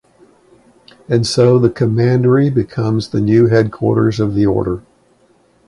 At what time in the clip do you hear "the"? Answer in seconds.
1.59-1.69, 3.09-3.21, 4.33-4.47